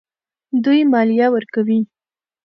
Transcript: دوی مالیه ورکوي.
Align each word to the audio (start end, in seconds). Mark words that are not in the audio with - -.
دوی 0.63 0.81
مالیه 0.91 1.27
ورکوي. 1.33 1.79